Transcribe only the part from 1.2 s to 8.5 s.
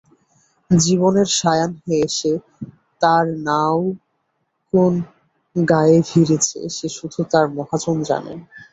সায়াহ্নে এসে তাঁর নাও কোন গাঁয়ে ভিড়েছে—সে শুধু তাঁর মহাজন জানেন।